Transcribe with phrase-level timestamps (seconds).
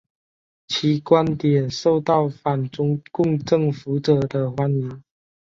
[0.67, 5.03] 其观点受到反中共政府者的欢迎。